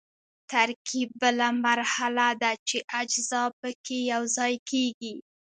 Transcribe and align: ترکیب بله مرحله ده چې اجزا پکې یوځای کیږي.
ترکیب 0.51 1.09
بله 1.21 1.47
مرحله 1.65 2.27
ده 2.41 2.51
چې 2.67 2.77
اجزا 2.99 3.43
پکې 3.59 3.97
یوځای 4.11 4.53
کیږي. 4.69 5.15